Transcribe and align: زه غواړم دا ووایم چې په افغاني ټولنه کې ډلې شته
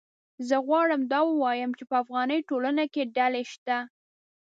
زه 0.47 0.55
غواړم 0.67 1.01
دا 1.11 1.19
ووایم 1.25 1.71
چې 1.77 1.83
په 1.89 1.95
افغاني 2.03 2.39
ټولنه 2.49 2.83
کې 2.93 3.03
ډلې 3.17 3.43
شته 3.51 3.77